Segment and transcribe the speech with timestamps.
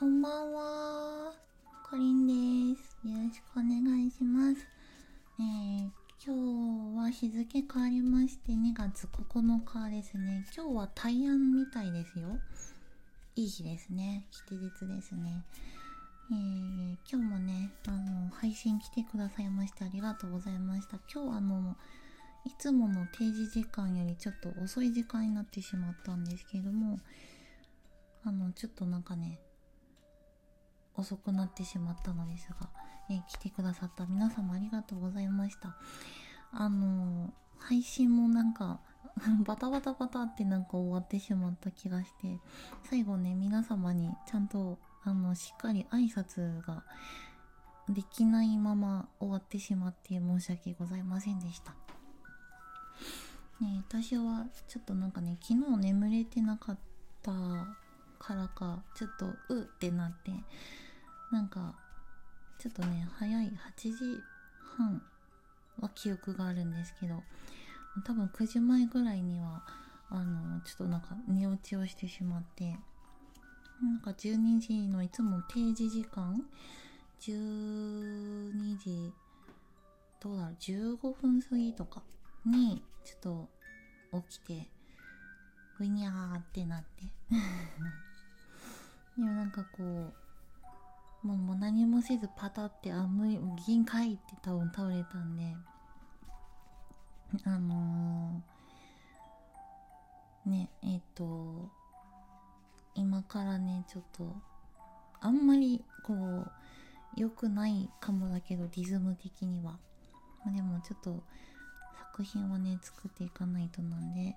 [0.00, 1.30] こんばんは。
[1.84, 3.06] かりんです。
[3.06, 4.66] よろしくお願いします。
[5.38, 5.90] えー、
[6.24, 10.46] 今日は日付変わりまして2月9日ですね。
[10.56, 12.28] 今日は大安みたいですよ。
[13.36, 14.24] いい日ですね。
[14.30, 15.44] 吉日ですね。
[16.32, 20.96] えー、今日もね、あの、配信来てくださいましてありがとうございました。
[21.12, 21.76] 今日はあの、
[22.46, 26.98] いつもの定時時間よりちょっと遅い時間になってしまったんですけども、
[28.24, 29.40] あの、ちょっとなんかね、
[31.00, 32.68] 遅くなってしまったのですが、
[33.10, 35.76] えー、来てくださった皆様ありがとうございました。
[36.52, 38.80] あの配信もなんか
[39.44, 42.38] バタバタバタってなんか終わってしまった気がして、
[42.84, 46.84] 最後ね、皆様にちゃんと、あの、しっかり挨拶が
[47.88, 51.72] できないまま終わってしまって申し訳ございませんでした。
[53.60, 56.78] ね私はちょっとなんかね、昨日眠れてなかっ
[57.22, 57.32] た
[58.18, 60.32] からか、ちょっとうってなって、
[61.30, 61.74] なんか、
[62.58, 63.50] ちょっとね、早い8
[63.96, 64.20] 時
[64.76, 65.02] 半
[65.80, 67.22] は記憶があるんですけど、
[68.04, 69.62] 多分9時前ぐらいには、
[70.10, 72.76] あの、ちょっとなんか寝落ちをしてしまって、
[73.82, 76.42] なんか12時のいつも定時時間、
[77.20, 79.12] 12時、
[80.20, 82.02] どうだろう、15分過ぎとか
[82.44, 83.48] に、ちょっと
[84.28, 84.68] 起きて、
[85.76, 87.04] ふにゃーってなって。
[89.16, 90.14] でもなんかこう
[91.22, 95.54] もう何もせずパタってあ無理銀塊って多分倒れたんで。
[97.44, 101.70] あのー、ねえっ、と
[102.94, 104.34] 今からねちょっと
[105.20, 106.50] あんまりこう
[107.16, 109.78] 良くないかもだけどリズム的には、
[110.44, 111.22] ま、でもちょっと
[112.12, 114.34] 作品をね作っていかないとなんで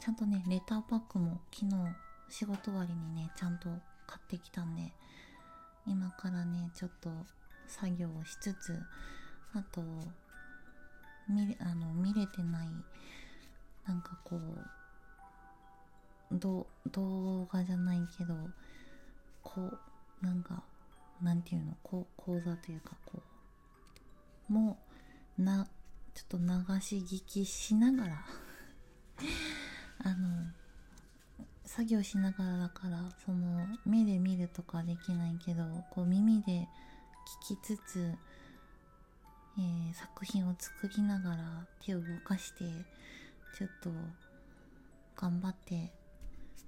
[0.00, 1.76] ちゃんとねレターパックも昨日
[2.30, 3.68] 仕事終わりにねちゃんと
[4.06, 4.92] 買ってきたんで。
[5.86, 7.10] 今からねちょっと
[7.66, 8.78] 作業をしつつ
[9.54, 9.82] あと
[11.28, 12.68] 見れあの見れてない
[13.86, 14.38] なんかこう
[16.38, 16.66] 動
[17.52, 18.34] 画じゃないけど
[19.42, 19.70] こ
[20.22, 20.62] うなんか
[21.20, 23.22] なんていうのこう講座というかこ
[24.50, 24.78] うも
[25.38, 25.66] な
[26.14, 26.44] ちょっと流
[26.80, 28.24] し聞きしながら
[30.04, 30.46] あの
[31.74, 36.68] 作業しながらだからその目で見るとかできないけどこう耳で
[37.42, 38.12] 聞きつつ、
[39.56, 41.36] えー、作品を作りながら
[41.82, 42.64] 手を動かして
[43.56, 43.88] ちょっと
[45.16, 45.90] 頑張って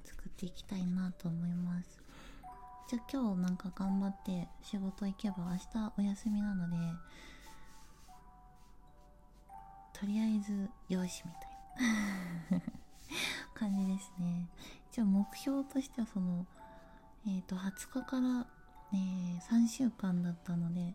[0.06, 2.00] 作っていきたいなと思います。
[2.88, 6.76] じゃあ今日なんか頑張って仕事行けば明日お休みなので
[9.92, 11.30] とりあえずよしみ
[12.48, 12.64] たいな
[13.54, 14.48] 感じですね。
[14.94, 16.46] 一応目標としてはその
[17.26, 18.46] えっ、ー、と20日から、
[18.92, 20.94] えー、3週間だったので、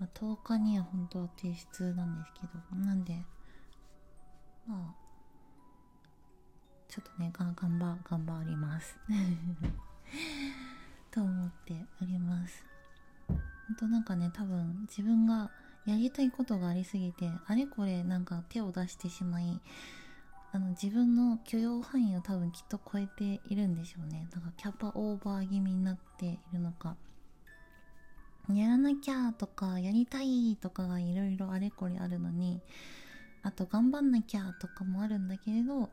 [0.00, 2.40] まあ、10日には本当は提出なんですけ
[2.74, 3.24] どなんで
[4.66, 4.78] まあ
[6.88, 8.98] ちょっとねが頑張頑張ります。
[11.12, 12.64] と思っております。
[13.28, 13.38] ほん
[13.76, 15.52] となんかね多分自分が
[15.86, 19.60] やりたいことがありすぎてあれこれなんか手を出してしまい
[20.52, 24.26] あの自分の許容範囲を多分きっと超えているんでしょうね。
[24.30, 26.96] だからキャパオーバー気味になっているのか。
[28.48, 32.60] やらなきゃとかやりたいとかがいろいろあれこれあるのに
[33.42, 35.90] あと頑張んなきゃとかもあるんだけれど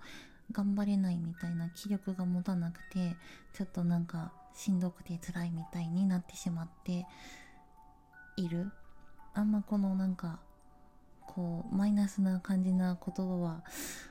[0.51, 3.16] 頑張れないみたいな気力が持たなくて
[3.53, 7.06] ちょっとなんかしんどくて辛いみたいになってしまって
[8.38, 8.72] いる。
[9.34, 10.39] あんまこのなんか
[11.28, 13.63] こうマイナスな感じな言葉は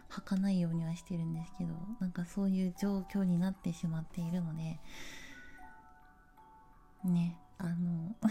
[0.08, 4.78] 吐かないようにはしてるんですけどなんかそういう状況になってしまっているので
[7.04, 8.16] ねあの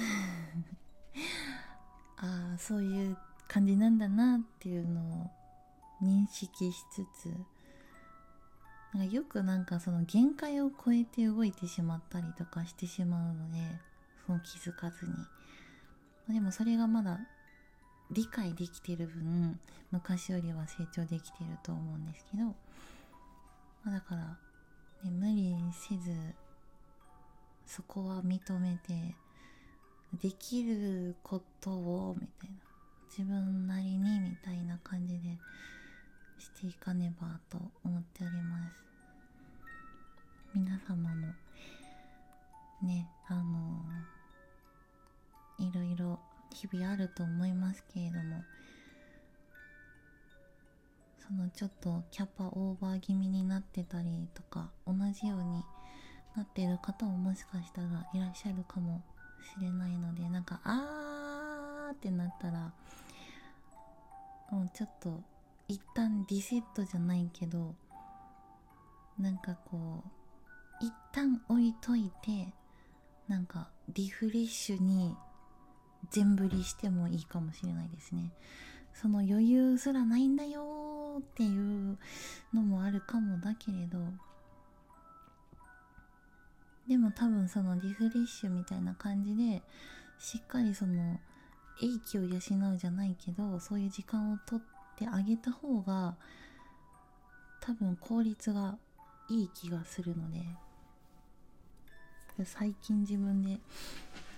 [2.17, 5.31] ああそういう感じなんだなっていうのを
[6.01, 7.33] 認識しつつ
[8.93, 13.57] なんかよくなんかその限界を超えて動いてしまったりとかしてしまうので
[14.25, 15.13] その気づかずに。
[16.33, 17.19] でもそれがまだ
[18.11, 19.59] 理解できてる分
[19.91, 22.53] 昔よりは成長できてると思うんですけど、ま
[23.87, 24.37] あ、だから、
[25.03, 26.11] ね、無理せず
[27.65, 29.15] そこは認めて
[30.21, 32.55] できることをみたいな
[33.09, 35.37] 自分なりにみたいな感じで
[36.37, 38.85] していかねばと思っております。
[40.53, 41.27] 皆様も
[42.81, 43.81] ねあの
[45.57, 46.19] いろいろ
[46.51, 48.43] 日々あると思いますけれども
[51.27, 55.63] そのちょっとキャパオーバー気味になってたりとか同じように
[56.35, 59.01] なってる方ももしかしたらいらっしゃるかも
[59.57, 62.71] しれないのでなんかあーってなったら
[64.51, 65.21] もうちょっと
[65.67, 67.73] 一旦リセットじゃないけど
[69.19, 70.03] なんかこ
[70.81, 72.53] う一旦置いといて
[73.27, 75.15] なんかリフレッシュに
[76.11, 78.31] 全振りしてもいいかもしれないですね。
[78.93, 81.97] その余裕すらないんだよっていう
[82.53, 83.99] のもあるかもだけれど
[86.87, 89.61] でも多分そのリフレッシュみたいな感じで
[90.17, 91.19] しっかりその
[91.81, 94.61] 英気を養うじゃないけどそういう時間をとっ
[94.97, 96.15] てあげた方が
[97.59, 98.77] 多分効率が
[99.27, 100.39] いい気がするので。
[102.43, 103.59] 最近自分で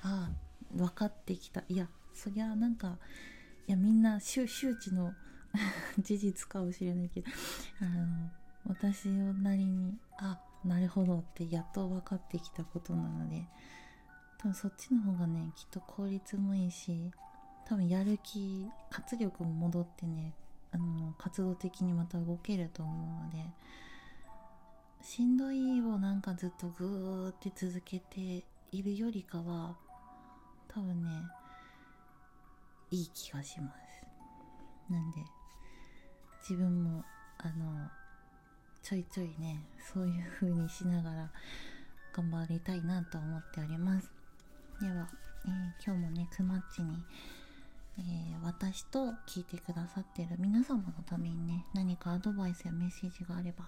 [0.03, 1.63] ああ分かってきた。
[1.69, 2.97] いやそりゃなんか
[3.67, 5.13] いやみんな周知の
[5.99, 7.27] 事実かもしれないけど
[7.81, 8.31] あの
[8.65, 13.45] 私なりにあなるほどってやっと分かってきたことなので
[14.37, 17.11] 多分そっちの方がねきっと効率もいいし
[17.65, 20.33] 多分やる気活力も戻ってね
[20.71, 23.37] あの活動的にまた動けると思うので
[25.01, 29.77] しんどいをなんかずっとグーって続けているよりかは
[30.67, 31.09] 多分ね
[32.91, 34.91] いい気がします。
[34.91, 35.17] なんで
[36.41, 37.03] 自分も
[37.37, 37.89] あの
[38.81, 39.59] ちょいちょいね
[39.93, 41.31] そういう風にしながら
[42.13, 44.09] 頑張りたいなと思っております。
[44.79, 45.09] では、
[45.45, 47.03] えー、今日もねくまっちに、
[47.97, 53.65] えー、私と聞いてくださってる皆様のためにね何かアドバイスやメッセージがあれば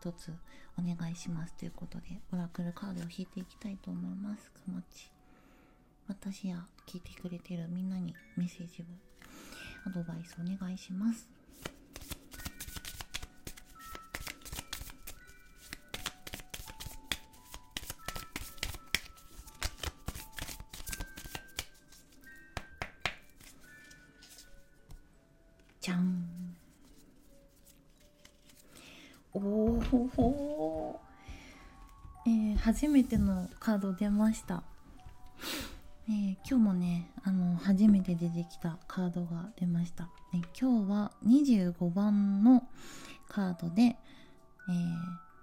[0.00, 0.32] 一つ
[0.78, 4.50] お願いしますということでオラクルカードを引いていきたいと思います。
[4.50, 5.21] くまっち。
[6.08, 8.84] 私や聞いてくれてるみんなにメッセージを
[9.86, 11.28] アドバイスお願いします。
[25.80, 26.24] じゃん。
[29.34, 31.00] おお、
[32.26, 34.62] えー、初めてのカード出ました。
[36.12, 42.68] え、今日もねあの初めて出てきたカードが出ました、え、今日は25番の
[43.28, 44.84] カードで、えー、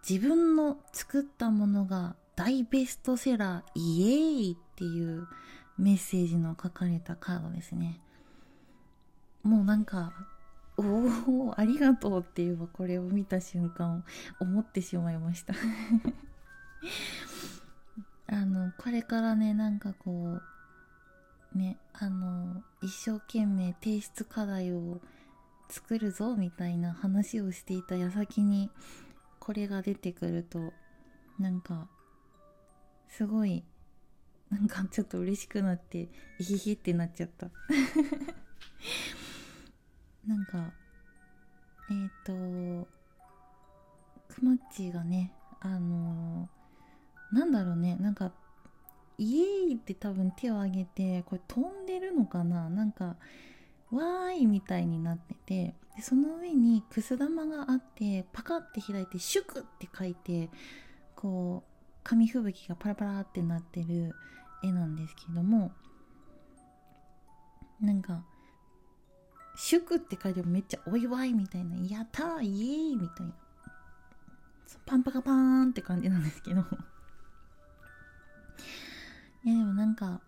[0.07, 5.27] 自分の作ったものが大ベストセラーイエーイっていう
[5.77, 7.99] メッセージの書かれたカードですね。
[9.43, 10.13] もうなんか
[10.77, 10.83] お
[11.47, 14.03] おありがとうっていうこれを見た瞬間
[14.39, 15.53] 思ってしまいました。
[18.27, 20.41] あのこれからねなんかこう
[21.53, 24.99] ねあの一生懸命提出課題を
[25.69, 28.69] 作るぞみたいな話をしていた矢先に
[29.39, 30.73] これが出てくると
[31.39, 31.87] なんか
[33.07, 33.63] すごい
[34.49, 36.09] なんかちょっと嬉しくなって
[36.39, 37.49] イヒヒってなっちゃった。
[40.25, 40.73] なんか
[41.89, 42.87] えっ、ー、と
[44.27, 46.59] くまっちがねあのー
[47.31, 48.31] なんだろうねなんか
[49.19, 52.69] イエーイって多分手を挙げてこれ飛んでるのかな？
[52.69, 53.17] なんか
[53.91, 60.49] わーいみたいになっててでその上にくす玉があってパカって開いてシュクって書いて
[61.17, 61.69] こう
[62.03, 64.15] 紙吹雪がパラパラってなってる
[64.63, 65.73] 絵なんですけども
[67.81, 68.23] なんか
[69.57, 73.33] 祝って書いてもめっちゃお祝いみたいなやったーイエーイみたいな
[74.85, 76.63] パンパカパーンって感じなんですけど。
[79.45, 80.21] いやでもなんか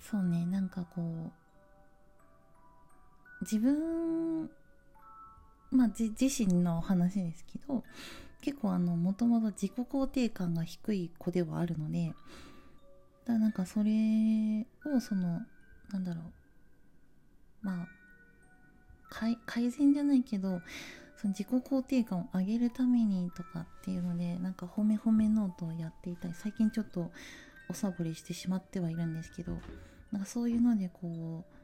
[0.00, 1.32] そうねなんかこう
[3.42, 4.48] 自分
[5.70, 7.82] まあ自身の話ですけど
[8.40, 15.40] 結構あのもともと自己肯定感が低い子ではあるのでだからなんかそれをその
[15.90, 16.24] なんだろう
[17.66, 17.88] まあ
[19.10, 20.60] 改善じゃないけど
[21.16, 27.10] その自己肯定感を上げるためにとかっていうのでなんか褒め褒めノートをやっていたり最近ちょっと
[27.68, 29.58] おサボりしてしまってはいるんですけど
[30.12, 31.54] なんかそういうのでこう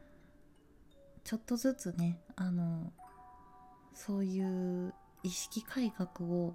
[1.25, 2.92] ちょっとずつねあの
[3.94, 6.54] そういう意識改革を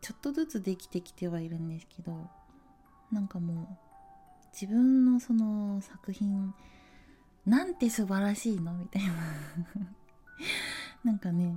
[0.00, 2.28] ちょっとずつできてきてはいるんですけど
[3.10, 3.66] なんかもう
[4.52, 6.52] 自分のその作品
[7.46, 8.72] なんて素晴らしいの？
[8.74, 9.12] みたいな。
[11.04, 11.56] なんかね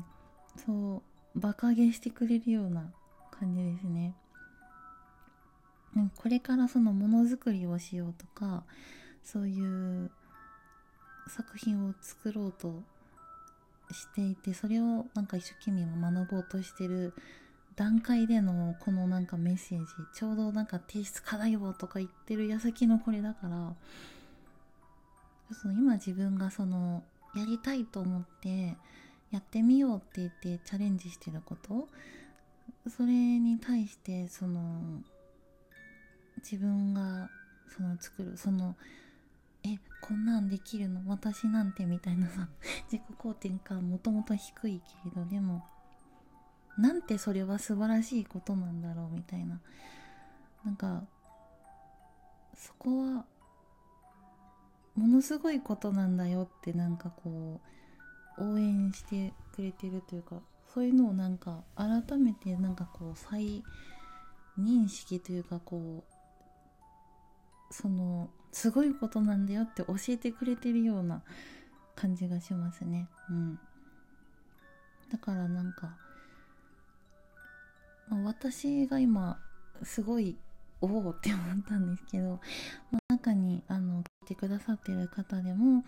[0.66, 1.02] そ
[1.36, 2.92] う馬鹿げしてくれるような
[3.32, 4.14] 感じですね。
[6.16, 8.64] これからそのものづくりをしようとか
[9.24, 9.60] そうい
[10.04, 10.12] う
[11.28, 12.84] 作品を作ろうと
[13.92, 17.14] していてそれをなんか一生懸命学ぼうとしてる
[17.76, 23.74] 段階でのこのなんかメッセージちょうどなんか提出課題をとか言ってる矢先のこれだから
[25.54, 27.04] その今自分がその
[27.36, 28.76] やりたいと思って
[29.32, 31.88] やってみようって言ってチャレンジしてること？
[32.90, 35.02] それに対してその
[36.38, 37.30] 自分が
[37.76, 38.76] その作るその
[39.64, 41.02] えこんなんできるの？
[41.08, 42.48] 私なんてみたいなさ
[42.90, 45.66] 自己肯定感もともと低いけれどでも
[46.78, 49.60] なんてそれは素晴らしいことなんだろうみたいな。
[50.64, 51.04] なんか
[52.56, 53.26] そこは
[54.96, 57.77] ものすごいことなんだよってなんかこう
[58.38, 60.36] 応援してくれてるというか
[60.74, 63.64] そういうのをなんか改めてなんかこう再
[64.60, 71.22] 認識というかこうそのすごいことなんだよって教えてくれてるような
[71.96, 73.08] 感じがしますね。
[73.30, 73.60] うん。
[75.12, 75.96] だからなんか、
[78.10, 79.38] ま、私が今
[79.84, 80.38] すごい
[80.82, 82.40] おおって思ったんですけど、
[82.92, 85.84] まあ、中にあの聞いてくださってる方でも、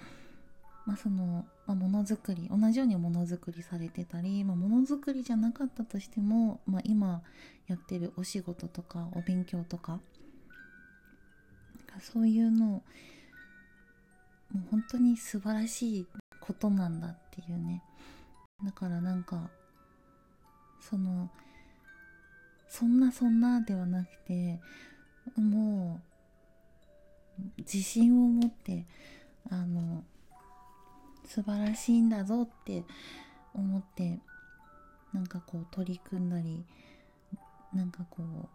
[0.89, 7.21] まあ、その、まあ、ものづくり同じようにものづくりされてたり、まあ、ものづくりじゃなかったとしても、まあ、今
[7.67, 9.99] やってるお仕事とかお勉強とか
[12.01, 12.81] そういうのも
[14.55, 16.07] う本当に素晴らしい
[16.41, 17.83] ことなんだっていうね。
[18.65, 19.51] だからなんか
[20.81, 21.29] その
[22.67, 24.59] そんなそんなではなくて
[25.37, 26.01] も
[27.37, 28.87] う自信を持って
[29.51, 30.03] あの
[31.29, 32.83] 素晴らしいんだぞって
[33.53, 34.19] 思って
[35.13, 36.65] なんかこう取り組んだり
[37.71, 38.47] なんかこう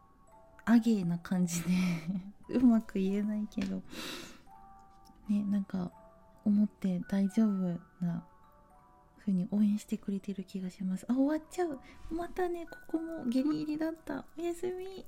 [0.65, 1.69] アゲーな感じで
[2.51, 3.81] うまく言えないけど
[5.29, 5.93] ねなんか
[6.45, 8.27] 思って大丈夫な
[9.21, 11.07] 風に応援してくれてる気がします。
[11.09, 11.81] あ終わっちゃう。
[12.11, 14.27] またねここもギリギリだった。
[14.37, 15.07] おやすみ。